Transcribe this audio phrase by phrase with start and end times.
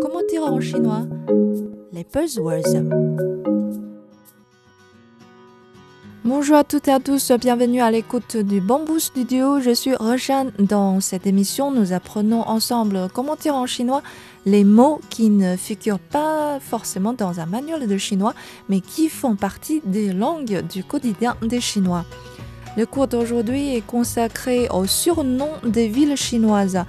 [0.00, 1.06] comment dire en chinois
[1.92, 2.84] Les buzzwords.
[6.24, 9.60] Bonjour à toutes et à tous, bienvenue à l'écoute du Bamboo Studio.
[9.60, 10.48] Je suis Roshan.
[10.58, 14.02] Dans cette émission, nous apprenons ensemble comment dire en chinois
[14.46, 18.34] les mots qui ne figurent pas forcément dans un manuel de chinois,
[18.68, 22.04] mais qui font partie des langues du quotidien des Chinois.
[22.76, 26.84] Le cours d'aujourd'hui est consacré au surnom des villes chinoises.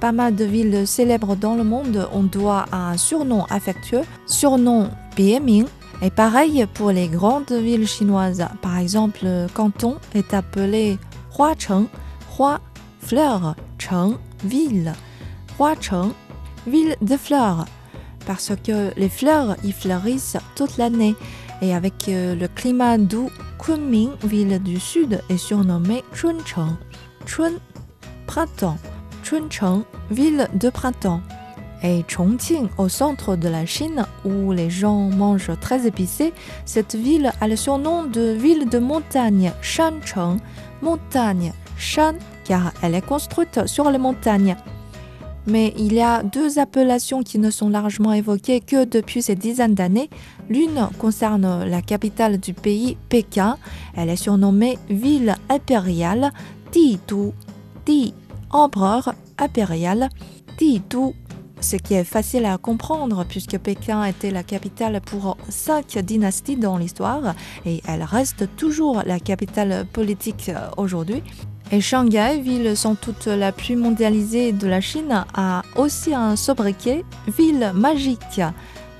[0.00, 4.90] Pas mal de villes célèbres dans le monde ont droit à un surnom affectueux, surnom
[5.16, 5.66] Bieming
[6.02, 8.46] et pareil pour les grandes villes chinoises.
[8.62, 10.98] Par exemple, Canton est appelé
[11.36, 11.86] Huacheng,
[12.38, 12.60] Hua,
[13.00, 14.92] fleur, Cheng, ville.
[15.58, 16.12] Huacheng,
[16.66, 17.64] ville de fleurs.
[18.26, 21.14] Parce que les fleurs y fleurissent toute l'année.
[21.62, 23.30] Et avec euh, le climat doux,
[23.64, 26.76] Kunming, ville du sud, est surnommée Chuncheng.
[27.24, 27.54] Chun,
[28.26, 28.76] printemps.
[29.22, 31.22] Chuncheng, ville de printemps
[31.82, 36.32] et Chongqing, au centre de la Chine, où les gens mangent très épicé,
[36.64, 40.38] cette ville a le surnom de ville de montagne, Shancheng,
[40.82, 44.56] montagne, Shan, car elle est construite sur les montagnes.
[45.46, 49.74] Mais il y a deux appellations qui ne sont largement évoquées que depuis ces dizaines
[49.74, 50.08] d'années.
[50.48, 53.58] L'une concerne la capitale du pays, Pékin.
[53.94, 56.32] Elle est surnommée ville impériale,
[56.72, 57.32] Di Du,
[57.84, 58.14] Di,
[58.50, 60.08] empereur impérial,
[60.58, 61.12] Di Du,
[61.60, 66.76] ce qui est facile à comprendre puisque Pékin était la capitale pour cinq dynasties dans
[66.76, 67.34] l'histoire
[67.64, 71.22] et elle reste toujours la capitale politique aujourd'hui.
[71.72, 77.04] Et Shanghai, ville sans doute la plus mondialisée de la Chine, a aussi un sobriquet
[77.26, 78.40] ville magique,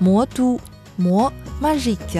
[0.01, 0.57] Mo Tu,
[0.99, 1.29] Mo
[1.61, 2.17] magique.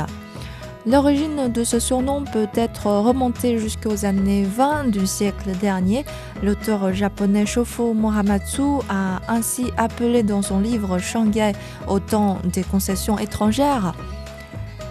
[0.87, 6.05] L'origine de ce surnom peut être remontée jusqu'aux années 20 du siècle dernier.
[6.43, 11.53] L'auteur japonais Shofo Muramatsu a ainsi appelé dans son livre Shanghai
[11.87, 13.95] au temps des concessions étrangères.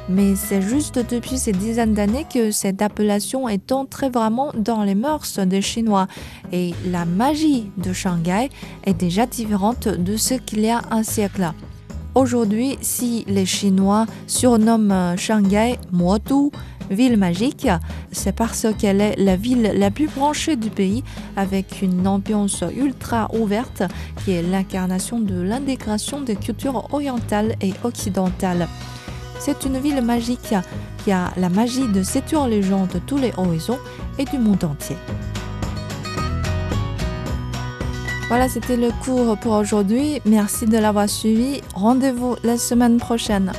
[0.08, 4.95] Mais c'est juste depuis ces dizaines d'années que cette appellation est entrée vraiment dans les
[4.95, 6.06] mœurs des Chinois.
[6.52, 8.51] Et la magie de Shanghai
[8.84, 11.51] est déjà différente de ce qu'il y a un siècle.
[12.14, 16.51] Aujourd'hui, si les Chinois surnomment Shanghai Motu,
[16.90, 17.67] ville magique,
[18.12, 21.02] c'est parce qu'elle est la ville la plus branchée du pays
[21.34, 23.83] avec une ambiance ultra ouverte
[24.23, 28.68] qui est l'incarnation de l'intégration des cultures orientales et occidentales.
[29.39, 30.55] C'est une ville magique
[31.05, 33.78] qui a la magie de séduire les gens de tous les horizons
[34.18, 34.96] et du monde entier.
[38.28, 40.20] Voilà, c'était le cours pour aujourd'hui.
[40.24, 41.61] Merci de l'avoir suivi.
[41.74, 43.52] Rendez-vous la semaine prochaine.